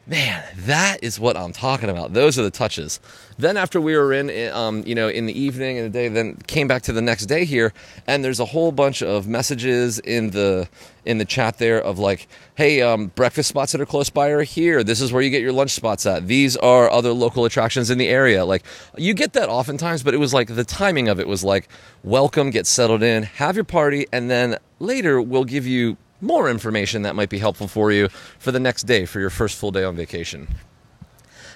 man, 0.08 0.44
that 0.60 1.04
is 1.04 1.20
what 1.20 1.36
I'm 1.36 1.52
talking 1.52 1.90
about. 1.90 2.14
Those 2.14 2.40
are 2.40 2.44
the 2.44 2.52
touches. 2.52 3.00
Then 3.38 3.58
after 3.58 3.82
we 3.82 3.96
were 3.96 4.14
in, 4.14 4.52
um, 4.54 4.84
you 4.86 4.96
know, 4.96 5.10
in 5.10 5.26
the 5.26 5.38
evening 5.38 5.78
and 5.78 5.86
the 5.86 5.90
day, 5.90 6.08
then 6.08 6.38
came 6.48 6.68
back 6.68 6.84
to 6.84 6.94
the 6.94 7.02
next 7.02 7.26
day 7.26 7.44
here, 7.46 7.74
and 8.08 8.24
there's 8.24 8.40
a 8.40 8.46
whole 8.46 8.72
bunch 8.72 9.04
of 9.04 9.28
messages 9.28 10.00
in 10.00 10.32
the 10.32 10.70
in 11.06 11.18
the 11.18 11.26
chat 11.26 11.58
there 11.58 11.82
of 11.82 12.00
like, 12.00 12.28
hey, 12.56 12.82
um, 12.82 13.08
breakfast 13.16 13.50
spots 13.50 13.72
that 13.72 13.80
are 13.82 13.86
close 13.86 14.10
by 14.10 14.30
are 14.30 14.44
here. 14.44 14.84
This 14.84 15.02
is 15.02 15.12
where 15.12 15.22
you 15.22 15.30
get 15.30 15.42
your 15.42 15.54
lunch 15.54 15.72
spots 15.72 16.06
at. 16.06 16.28
These 16.28 16.58
are 16.58 16.90
other 16.90 17.12
local 17.12 17.46
attractions 17.46 17.90
in 17.90 17.98
the 17.98 18.08
area. 18.08 18.44
Like 18.46 18.64
you 18.98 19.14
get 19.14 19.34
that 19.34 19.50
oftentimes, 19.50 20.04
but 20.04 20.14
it 20.14 20.18
was 20.18 20.34
like 20.34 20.56
the 20.56 20.66
timing 20.66 21.08
of 21.10 21.20
it 21.20 21.28
was 21.28 21.44
like, 21.44 21.70
welcome, 22.04 22.50
get 22.50 22.66
settled 22.66 23.04
in, 23.04 23.24
have 23.24 23.56
your 23.56 23.66
party, 23.66 24.08
and 24.12 24.30
then 24.30 24.58
later 24.80 25.22
we'll 25.22 25.46
give 25.46 25.68
you 25.68 25.98
more 26.22 26.50
information 26.50 27.04
that 27.04 27.16
might 27.16 27.30
be 27.30 27.40
helpful 27.40 27.68
for 27.68 27.92
you 27.92 28.10
for 28.40 28.52
the 28.52 28.60
next 28.60 28.84
day 28.84 29.06
for 29.06 29.20
your 29.20 29.30
first 29.30 29.58
full 29.58 29.72
day 29.72 29.84
on 29.84 29.96
vacation. 29.96 30.48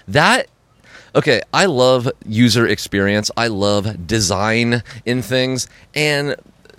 That 0.08 0.48
okay, 1.16 1.42
I 1.54 1.66
love 1.66 2.10
user 2.26 2.68
experience. 2.68 3.32
I 3.36 3.48
love 3.48 4.08
design 4.08 4.84
in 5.06 5.22
things 5.22 5.68
and 5.94 6.36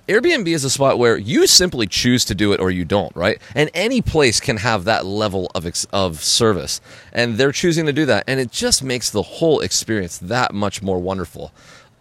Airbnb 0.09 0.49
is 0.49 0.64
a 0.64 0.71
spot 0.71 0.99
where 0.99 1.16
you 1.16 1.47
simply 1.47 1.87
choose 1.87 2.25
to 2.25 2.35
do 2.35 2.52
it 2.52 2.61
or 2.61 2.71
you 2.71 2.85
don't, 2.85 3.14
right? 3.14 3.40
And 3.54 3.71
any 3.73 4.02
place 4.02 4.40
can 4.40 4.56
have 4.56 4.85
that 4.85 5.06
level 5.06 5.50
of 5.54 5.64
ex- 5.64 5.87
of 5.92 6.23
service, 6.23 6.80
and 7.12 7.37
they're 7.37 7.52
choosing 7.52 7.87
to 7.87 7.92
do 7.92 8.04
that, 8.06 8.25
and 8.26 8.40
it 8.40 8.50
just 8.50 8.82
makes 8.82 9.11
the 9.11 9.23
whole 9.23 9.61
experience 9.61 10.18
that 10.18 10.52
much 10.52 10.82
more 10.82 10.99
wonderful 10.99 11.52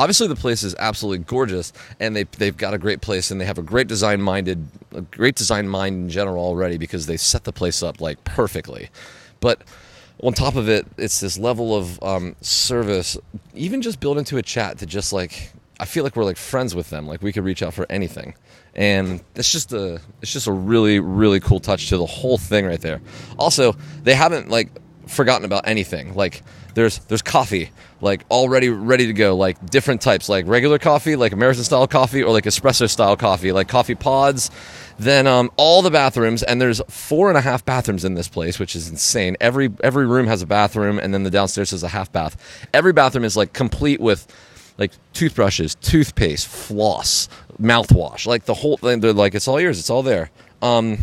obviously 0.02 0.28
the 0.28 0.36
place 0.36 0.64
is 0.64 0.76
absolutely 0.80 1.24
gorgeous 1.24 1.72
and 2.00 2.16
they, 2.16 2.24
they've 2.24 2.58
got 2.58 2.74
a 2.74 2.78
great 2.80 3.02
place 3.02 3.30
and 3.30 3.40
they 3.40 3.46
have 3.46 3.60
a 3.60 3.62
great 3.62 3.88
design 3.88 4.20
minded 4.20 4.68
a 4.94 5.02
great 5.02 5.36
design 5.36 5.68
mind 5.68 5.96
in 5.96 6.10
general 6.10 6.44
already 6.44 6.76
because 6.76 7.06
they 7.06 7.18
set 7.18 7.44
the 7.44 7.52
place 7.52 7.84
up 7.84 8.02
like 8.02 8.24
perfectly 8.24 8.90
but 9.42 9.62
on 10.24 10.34
top 10.34 10.56
of 10.56 10.68
it 10.68 10.88
it's 10.98 11.20
this 11.20 11.38
level 11.38 11.76
of 11.76 12.02
um, 12.02 12.36
service 12.42 13.16
even 13.54 13.80
just 13.80 14.00
built 14.00 14.18
into 14.18 14.38
a 14.38 14.42
chat 14.42 14.80
to 14.80 14.88
just 14.88 15.14
like 15.14 15.52
i 15.82 15.86
feel 15.86 16.04
like 16.04 16.16
we're 16.16 16.24
like 16.24 16.38
friends 16.38 16.74
with 16.74 16.90
them 16.90 17.08
like 17.08 17.22
we 17.22 17.34
could 17.34 17.44
reach 17.44 17.62
out 17.62 17.74
for 17.74 17.86
anything 17.90 18.34
and 18.76 19.22
it's 19.36 19.52
just 19.52 19.74
a 19.74 20.00
it's 20.22 20.32
just 20.32 20.48
a 20.48 20.52
really 20.52 21.00
really 21.00 21.40
cool 21.40 21.60
touch 21.60 21.90
to 21.90 21.98
the 21.98 22.06
whole 22.06 22.38
thing 22.38 22.66
right 22.66 22.82
there 22.82 23.02
also 23.38 23.76
they 24.04 24.16
haven't 24.16 24.50
like 24.50 24.70
forgotten 25.12 25.46
about 25.46 25.68
anything. 25.68 26.16
Like 26.16 26.42
there's 26.74 27.00
there's 27.00 27.22
coffee, 27.22 27.72
like 28.00 28.24
already 28.32 28.70
ready 28.70 29.08
to 29.08 29.14
go, 29.14 29.36
like 29.36 29.64
different 29.70 30.02
types, 30.02 30.30
like 30.30 30.48
regular 30.48 30.80
coffee, 30.80 31.16
like 31.16 31.34
American 31.34 31.64
style 31.64 31.88
coffee, 31.88 32.24
or 32.24 32.32
like 32.32 32.46
espresso 32.46 32.90
style 32.90 33.16
coffee, 33.16 33.52
like 33.52 33.68
coffee 33.68 33.96
pods. 33.96 34.50
Then 34.98 35.26
um, 35.26 35.52
all 35.58 35.82
the 35.82 35.92
bathrooms, 35.92 36.44
and 36.44 36.62
there's 36.62 36.82
four 36.88 37.30
and 37.30 37.38
a 37.38 37.42
half 37.42 37.66
bathrooms 37.66 38.06
in 38.06 38.14
this 38.14 38.28
place, 38.28 38.60
which 38.60 38.76
is 38.76 38.88
insane. 38.90 39.36
Every 39.40 39.70
every 39.84 40.06
room 40.06 40.28
has 40.28 40.42
a 40.42 40.48
bathroom, 40.48 41.00
and 41.00 41.14
then 41.14 41.24
the 41.24 41.32
downstairs 41.32 41.74
is 41.74 41.84
a 41.84 41.90
half 41.90 42.12
bath. 42.12 42.38
Every 42.74 42.94
bathroom 42.94 43.26
is 43.26 43.36
like 43.36 43.54
complete 43.54 44.00
with 44.00 44.28
like 44.78 44.92
toothbrushes, 45.14 45.76
toothpaste, 45.76 46.48
floss, 46.48 47.30
mouthwash, 47.60 48.26
like 48.26 48.46
the 48.46 48.54
whole 48.54 48.78
thing. 48.78 49.00
They're 49.00 49.14
like, 49.14 49.36
it's 49.36 49.48
all 49.48 49.60
yours, 49.60 49.80
it's 49.80 49.90
all 49.90 50.04
there. 50.04 50.32
Um, 50.62 50.98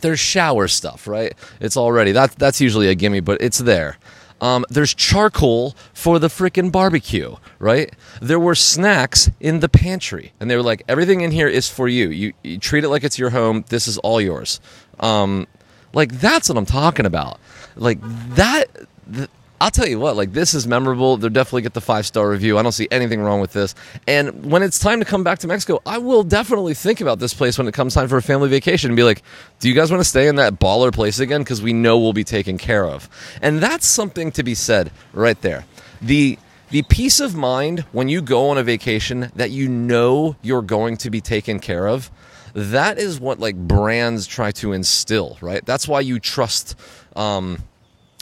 there's 0.00 0.20
shower 0.20 0.68
stuff, 0.68 1.06
right? 1.06 1.34
It's 1.60 1.76
already 1.76 2.12
that 2.12 2.32
that's 2.36 2.60
usually 2.60 2.88
a 2.88 2.94
gimme, 2.94 3.20
but 3.20 3.40
it's 3.40 3.58
there. 3.58 3.98
Um, 4.40 4.64
there's 4.70 4.94
charcoal 4.94 5.76
for 5.92 6.18
the 6.18 6.28
freaking 6.28 6.72
barbecue, 6.72 7.36
right? 7.58 7.94
There 8.22 8.40
were 8.40 8.54
snacks 8.54 9.30
in 9.38 9.60
the 9.60 9.68
pantry, 9.68 10.32
and 10.40 10.50
they 10.50 10.56
were 10.56 10.62
like, 10.62 10.82
everything 10.88 11.20
in 11.20 11.30
here 11.30 11.48
is 11.48 11.68
for 11.68 11.88
you. 11.88 12.08
You, 12.08 12.32
you 12.42 12.58
treat 12.58 12.84
it 12.84 12.88
like 12.88 13.04
it's 13.04 13.18
your 13.18 13.30
home. 13.30 13.64
This 13.68 13.86
is 13.86 13.98
all 13.98 14.20
yours. 14.20 14.60
Um, 14.98 15.46
like 15.92 16.12
that's 16.12 16.48
what 16.48 16.56
I'm 16.56 16.66
talking 16.66 17.06
about. 17.06 17.38
Like 17.76 17.98
that. 18.34 18.66
Th- 19.12 19.28
I'll 19.60 19.70
tell 19.70 19.86
you 19.86 20.00
what, 20.00 20.16
like 20.16 20.32
this 20.32 20.54
is 20.54 20.66
memorable. 20.66 21.18
They'll 21.18 21.28
definitely 21.28 21.62
get 21.62 21.74
the 21.74 21.82
five 21.82 22.06
star 22.06 22.30
review. 22.30 22.58
I 22.58 22.62
don't 22.62 22.72
see 22.72 22.88
anything 22.90 23.20
wrong 23.20 23.40
with 23.40 23.52
this. 23.52 23.74
And 24.06 24.50
when 24.50 24.62
it's 24.62 24.78
time 24.78 25.00
to 25.00 25.04
come 25.04 25.22
back 25.22 25.40
to 25.40 25.46
Mexico, 25.46 25.82
I 25.84 25.98
will 25.98 26.22
definitely 26.22 26.72
think 26.72 27.02
about 27.02 27.18
this 27.18 27.34
place 27.34 27.58
when 27.58 27.68
it 27.68 27.74
comes 27.74 27.92
time 27.92 28.08
for 28.08 28.16
a 28.16 28.22
family 28.22 28.48
vacation 28.48 28.90
and 28.90 28.96
be 28.96 29.02
like, 29.02 29.22
do 29.58 29.68
you 29.68 29.74
guys 29.74 29.90
want 29.90 30.00
to 30.00 30.08
stay 30.08 30.28
in 30.28 30.36
that 30.36 30.58
baller 30.58 30.92
place 30.92 31.18
again? 31.18 31.42
Because 31.42 31.60
we 31.60 31.74
know 31.74 31.98
we'll 31.98 32.14
be 32.14 32.24
taken 32.24 32.56
care 32.56 32.86
of. 32.86 33.08
And 33.42 33.58
that's 33.58 33.86
something 33.86 34.32
to 34.32 34.42
be 34.42 34.54
said 34.54 34.90
right 35.12 35.40
there. 35.42 35.66
The 36.00 36.38
the 36.70 36.82
peace 36.82 37.18
of 37.18 37.34
mind 37.34 37.80
when 37.92 38.08
you 38.08 38.22
go 38.22 38.48
on 38.48 38.56
a 38.56 38.62
vacation 38.62 39.30
that 39.34 39.50
you 39.50 39.68
know 39.68 40.36
you're 40.40 40.62
going 40.62 40.96
to 40.98 41.10
be 41.10 41.20
taken 41.20 41.58
care 41.58 41.88
of 41.88 42.10
that 42.54 42.96
is 42.96 43.20
what 43.20 43.40
like 43.40 43.56
brands 43.56 44.26
try 44.26 44.52
to 44.52 44.72
instill 44.72 45.36
right 45.40 45.66
that's 45.66 45.88
why 45.88 45.98
you 45.98 46.20
trust 46.20 46.76
um, 47.16 47.58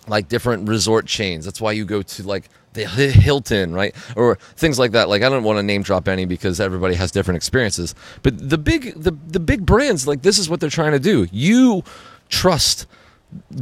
like 0.08 0.28
different 0.28 0.68
resort 0.68 1.06
chains. 1.06 1.44
That's 1.44 1.60
why 1.60 1.72
you 1.72 1.84
go 1.84 2.02
to 2.02 2.22
like 2.22 2.48
the 2.72 2.86
Hilton, 2.86 3.72
right? 3.72 3.94
Or 4.16 4.36
things 4.56 4.78
like 4.78 4.92
that. 4.92 5.08
Like 5.08 5.22
I 5.22 5.28
don't 5.28 5.42
want 5.42 5.58
to 5.58 5.62
name 5.62 5.82
drop 5.82 6.08
any 6.08 6.24
because 6.24 6.60
everybody 6.60 6.94
has 6.94 7.10
different 7.10 7.36
experiences. 7.36 7.94
But 8.22 8.48
the 8.50 8.58
big 8.58 8.94
the 8.94 9.12
the 9.26 9.40
big 9.40 9.66
brands 9.66 10.06
like 10.06 10.22
this 10.22 10.38
is 10.38 10.48
what 10.48 10.60
they're 10.60 10.70
trying 10.70 10.92
to 10.92 10.98
do. 10.98 11.26
You 11.32 11.82
trust 12.28 12.86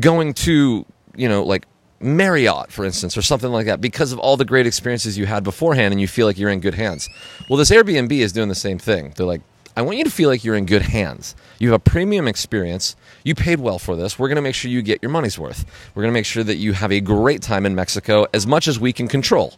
going 0.00 0.34
to, 0.34 0.84
you 1.16 1.28
know, 1.28 1.42
like 1.42 1.66
Marriott, 2.00 2.70
for 2.70 2.84
instance, 2.84 3.16
or 3.16 3.22
something 3.22 3.50
like 3.50 3.66
that, 3.66 3.80
because 3.80 4.12
of 4.12 4.18
all 4.18 4.36
the 4.36 4.44
great 4.44 4.66
experiences 4.66 5.16
you 5.16 5.26
had 5.26 5.42
beforehand 5.44 5.92
and 5.92 6.00
you 6.00 6.08
feel 6.08 6.26
like 6.26 6.38
you're 6.38 6.50
in 6.50 6.60
good 6.60 6.74
hands. 6.74 7.08
Well, 7.48 7.56
this 7.56 7.70
Airbnb 7.70 8.12
is 8.12 8.32
doing 8.32 8.48
the 8.48 8.54
same 8.54 8.78
thing. 8.78 9.12
They're 9.16 9.26
like, 9.26 9.40
I 9.76 9.82
want 9.82 9.98
you 9.98 10.04
to 10.04 10.10
feel 10.10 10.30
like 10.30 10.42
you're 10.42 10.56
in 10.56 10.64
good 10.64 10.82
hands. 10.82 11.36
You 11.58 11.68
have 11.70 11.76
a 11.76 11.90
premium 11.90 12.26
experience. 12.26 12.96
You 13.24 13.34
paid 13.34 13.60
well 13.60 13.78
for 13.78 13.94
this. 13.94 14.18
We're 14.18 14.28
going 14.28 14.36
to 14.36 14.42
make 14.42 14.54
sure 14.54 14.70
you 14.70 14.80
get 14.82 15.02
your 15.02 15.10
money's 15.10 15.38
worth. 15.38 15.66
We're 15.94 16.02
going 16.02 16.12
to 16.12 16.18
make 16.18 16.26
sure 16.26 16.42
that 16.42 16.56
you 16.56 16.72
have 16.72 16.90
a 16.90 17.00
great 17.00 17.42
time 17.42 17.66
in 17.66 17.74
Mexico 17.74 18.26
as 18.32 18.46
much 18.46 18.68
as 18.68 18.80
we 18.80 18.92
can 18.92 19.06
control. 19.06 19.54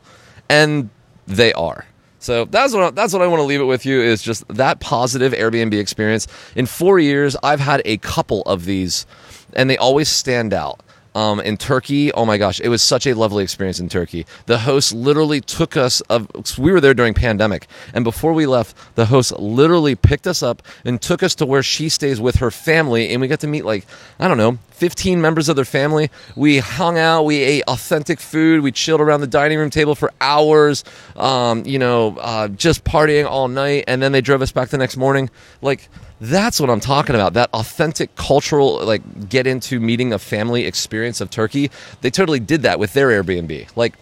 And 0.48 0.90
they 1.26 1.52
are. 1.52 1.86
So 2.20 2.46
that's 2.46 2.74
what 2.74 2.96
that's 2.96 3.12
what 3.12 3.22
I 3.22 3.28
want 3.28 3.38
to 3.40 3.44
leave 3.44 3.60
it 3.60 3.64
with 3.64 3.86
you 3.86 4.00
is 4.00 4.22
just 4.22 4.46
that 4.48 4.80
positive 4.80 5.32
Airbnb 5.32 5.78
experience. 5.78 6.26
In 6.56 6.66
4 6.66 6.98
years, 6.98 7.36
I've 7.44 7.60
had 7.60 7.80
a 7.84 7.98
couple 7.98 8.42
of 8.42 8.64
these 8.64 9.06
and 9.52 9.70
they 9.70 9.76
always 9.76 10.08
stand 10.08 10.52
out 10.52 10.82
um, 11.18 11.40
in 11.40 11.56
Turkey. 11.56 12.12
Oh 12.12 12.24
my 12.24 12.38
gosh, 12.38 12.60
it 12.60 12.68
was 12.68 12.80
such 12.80 13.04
a 13.04 13.14
lovely 13.14 13.42
experience 13.42 13.80
in 13.80 13.88
Turkey. 13.88 14.24
The 14.46 14.58
host 14.58 14.94
literally 14.94 15.40
took 15.40 15.76
us. 15.76 16.00
Of, 16.02 16.28
we 16.58 16.70
were 16.70 16.80
there 16.80 16.94
during 16.94 17.12
pandemic, 17.12 17.66
and 17.92 18.04
before 18.04 18.32
we 18.32 18.46
left, 18.46 18.76
the 18.94 19.06
host 19.06 19.32
literally 19.32 19.96
picked 19.96 20.28
us 20.28 20.44
up 20.44 20.62
and 20.84 21.02
took 21.02 21.24
us 21.24 21.34
to 21.36 21.46
where 21.46 21.62
she 21.62 21.88
stays 21.88 22.20
with 22.20 22.36
her 22.36 22.52
family, 22.52 23.10
and 23.10 23.20
we 23.20 23.26
got 23.26 23.40
to 23.40 23.48
meet 23.48 23.64
like 23.64 23.84
I 24.20 24.28
don't 24.28 24.36
know, 24.36 24.58
15 24.70 25.20
members 25.20 25.48
of 25.48 25.56
their 25.56 25.64
family. 25.64 26.08
We 26.36 26.58
hung 26.58 26.98
out, 26.98 27.24
we 27.24 27.38
ate 27.42 27.64
authentic 27.66 28.20
food, 28.20 28.62
we 28.62 28.70
chilled 28.70 29.00
around 29.00 29.20
the 29.20 29.26
dining 29.26 29.58
room 29.58 29.70
table 29.70 29.96
for 29.96 30.12
hours. 30.20 30.84
Um, 31.16 31.64
you 31.66 31.80
know, 31.80 32.16
uh, 32.18 32.46
just 32.46 32.84
partying 32.84 33.26
all 33.26 33.48
night, 33.48 33.84
and 33.88 34.00
then 34.00 34.12
they 34.12 34.20
drove 34.20 34.40
us 34.40 34.52
back 34.52 34.68
the 34.68 34.78
next 34.78 34.96
morning. 34.96 35.30
Like 35.62 35.88
that's 36.20 36.60
what 36.60 36.70
I'm 36.70 36.80
talking 36.80 37.14
about. 37.14 37.34
That 37.34 37.50
authentic 37.52 38.14
cultural, 38.16 38.84
like, 38.84 39.28
get 39.28 39.46
into 39.46 39.80
meeting 39.80 40.12
a 40.12 40.18
family 40.18 40.64
experience 40.64 41.20
of 41.20 41.30
Turkey. 41.30 41.70
They 42.00 42.10
totally 42.10 42.40
did 42.40 42.62
that 42.62 42.78
with 42.78 42.92
their 42.92 43.08
Airbnb. 43.08 43.76
Like, 43.76 43.94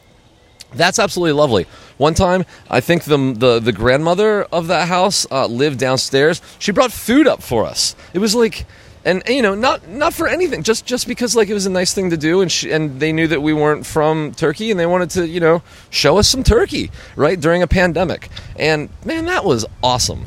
that's 0.72 0.98
absolutely 0.98 1.32
lovely. 1.32 1.66
One 1.96 2.14
time, 2.14 2.44
I 2.70 2.80
think 2.80 3.04
the 3.04 3.16
the, 3.16 3.60
the 3.60 3.72
grandmother 3.72 4.42
of 4.44 4.66
that 4.68 4.88
house 4.88 5.26
uh, 5.30 5.46
lived 5.46 5.78
downstairs. 5.78 6.42
She 6.58 6.72
brought 6.72 6.92
food 6.92 7.26
up 7.26 7.42
for 7.42 7.64
us. 7.64 7.94
It 8.12 8.18
was 8.18 8.34
like, 8.34 8.66
and 9.04 9.22
you 9.28 9.42
know, 9.42 9.54
not 9.54 9.88
not 9.88 10.12
for 10.12 10.26
anything, 10.26 10.62
just 10.62 10.84
just 10.84 11.06
because 11.06 11.36
like 11.36 11.48
it 11.48 11.54
was 11.54 11.66
a 11.66 11.70
nice 11.70 11.94
thing 11.94 12.10
to 12.10 12.16
do, 12.16 12.40
and 12.40 12.50
she, 12.50 12.72
and 12.72 12.98
they 13.00 13.12
knew 13.12 13.28
that 13.28 13.40
we 13.40 13.52
weren't 13.52 13.86
from 13.86 14.32
Turkey, 14.32 14.70
and 14.70 14.78
they 14.78 14.86
wanted 14.86 15.10
to 15.10 15.26
you 15.26 15.40
know 15.40 15.62
show 15.90 16.18
us 16.18 16.28
some 16.28 16.42
Turkey 16.42 16.90
right 17.14 17.40
during 17.40 17.62
a 17.62 17.68
pandemic. 17.68 18.28
And 18.58 18.88
man, 19.04 19.26
that 19.26 19.44
was 19.44 19.64
awesome. 19.82 20.26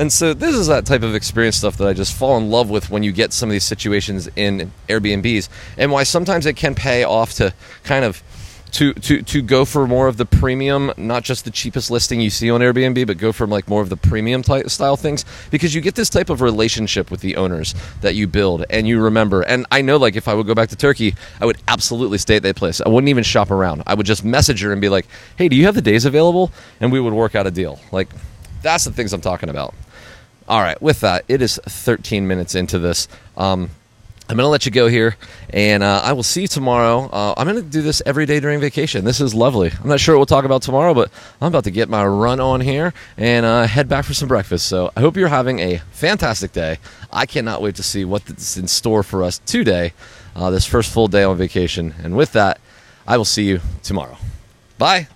And 0.00 0.10
so 0.10 0.32
this 0.32 0.54
is 0.54 0.66
that 0.68 0.86
type 0.86 1.02
of 1.02 1.14
experience 1.14 1.58
stuff 1.58 1.76
that 1.76 1.86
I 1.86 1.92
just 1.92 2.16
fall 2.16 2.38
in 2.38 2.50
love 2.50 2.70
with 2.70 2.88
when 2.88 3.02
you 3.02 3.12
get 3.12 3.34
some 3.34 3.50
of 3.50 3.52
these 3.52 3.64
situations 3.64 4.30
in 4.34 4.72
Airbnbs 4.88 5.50
and 5.76 5.92
why 5.92 6.04
sometimes 6.04 6.46
it 6.46 6.56
can 6.56 6.74
pay 6.74 7.04
off 7.04 7.34
to 7.34 7.52
kind 7.84 8.06
of 8.06 8.22
to, 8.72 8.94
to, 8.94 9.20
to 9.20 9.42
go 9.42 9.66
for 9.66 9.86
more 9.86 10.08
of 10.08 10.16
the 10.16 10.24
premium, 10.24 10.90
not 10.96 11.22
just 11.22 11.44
the 11.44 11.50
cheapest 11.50 11.90
listing 11.90 12.18
you 12.18 12.30
see 12.30 12.50
on 12.50 12.62
Airbnb, 12.62 13.06
but 13.06 13.18
go 13.18 13.30
for 13.30 13.46
like 13.46 13.68
more 13.68 13.82
of 13.82 13.90
the 13.90 13.96
premium 13.96 14.42
type 14.42 14.70
style 14.70 14.96
things 14.96 15.26
because 15.50 15.74
you 15.74 15.82
get 15.82 15.96
this 15.96 16.08
type 16.08 16.30
of 16.30 16.40
relationship 16.40 17.10
with 17.10 17.20
the 17.20 17.36
owners 17.36 17.74
that 18.00 18.14
you 18.14 18.26
build 18.26 18.64
and 18.70 18.88
you 18.88 19.02
remember. 19.02 19.42
And 19.42 19.66
I 19.70 19.82
know 19.82 19.98
like 19.98 20.16
if 20.16 20.28
I 20.28 20.32
would 20.34 20.46
go 20.46 20.54
back 20.54 20.70
to 20.70 20.76
Turkey, 20.76 21.14
I 21.42 21.44
would 21.44 21.58
absolutely 21.68 22.16
stay 22.16 22.36
at 22.36 22.42
that 22.44 22.56
place. 22.56 22.80
I 22.80 22.88
wouldn't 22.88 23.10
even 23.10 23.24
shop 23.24 23.50
around. 23.50 23.82
I 23.86 23.92
would 23.92 24.06
just 24.06 24.24
message 24.24 24.62
her 24.62 24.72
and 24.72 24.80
be 24.80 24.88
like, 24.88 25.06
"Hey, 25.36 25.50
do 25.50 25.56
you 25.56 25.66
have 25.66 25.74
the 25.74 25.82
days 25.82 26.06
available?" 26.06 26.52
And 26.80 26.90
we 26.90 27.00
would 27.00 27.12
work 27.12 27.34
out 27.34 27.46
a 27.46 27.50
deal. 27.50 27.78
Like 27.92 28.08
that's 28.62 28.84
the 28.84 28.92
things 28.92 29.12
I'm 29.12 29.20
talking 29.20 29.50
about. 29.50 29.74
All 30.50 30.60
right, 30.60 30.82
with 30.82 30.98
that, 31.02 31.24
it 31.28 31.42
is 31.42 31.60
13 31.64 32.26
minutes 32.26 32.56
into 32.56 32.80
this. 32.80 33.06
Um, 33.36 33.70
I'm 34.28 34.36
going 34.36 34.44
to 34.44 34.48
let 34.48 34.66
you 34.66 34.72
go 34.72 34.88
here, 34.88 35.16
and 35.50 35.84
uh, 35.84 36.00
I 36.02 36.12
will 36.12 36.24
see 36.24 36.42
you 36.42 36.48
tomorrow. 36.48 37.08
Uh, 37.08 37.34
I'm 37.36 37.46
going 37.46 37.62
to 37.62 37.70
do 37.70 37.82
this 37.82 38.02
every 38.04 38.26
day 38.26 38.40
during 38.40 38.58
vacation. 38.58 39.04
This 39.04 39.20
is 39.20 39.32
lovely. 39.32 39.70
I'm 39.70 39.88
not 39.88 40.00
sure 40.00 40.16
what 40.16 40.18
we'll 40.18 40.26
talk 40.26 40.44
about 40.44 40.62
tomorrow, 40.62 40.92
but 40.92 41.12
I'm 41.40 41.46
about 41.46 41.62
to 41.64 41.70
get 41.70 41.88
my 41.88 42.04
run 42.04 42.40
on 42.40 42.60
here 42.60 42.92
and 43.16 43.46
uh, 43.46 43.68
head 43.68 43.88
back 43.88 44.04
for 44.04 44.12
some 44.12 44.26
breakfast. 44.26 44.66
So 44.66 44.90
I 44.96 45.00
hope 45.02 45.16
you're 45.16 45.28
having 45.28 45.60
a 45.60 45.78
fantastic 45.92 46.50
day. 46.50 46.78
I 47.12 47.26
cannot 47.26 47.62
wait 47.62 47.76
to 47.76 47.84
see 47.84 48.04
what's 48.04 48.56
in 48.56 48.66
store 48.66 49.04
for 49.04 49.22
us 49.22 49.38
today, 49.46 49.92
uh, 50.34 50.50
this 50.50 50.66
first 50.66 50.92
full 50.92 51.06
day 51.06 51.22
on 51.22 51.36
vacation. 51.36 51.94
And 52.02 52.16
with 52.16 52.32
that, 52.32 52.60
I 53.06 53.18
will 53.18 53.24
see 53.24 53.44
you 53.44 53.60
tomorrow. 53.84 54.16
Bye. 54.78 55.06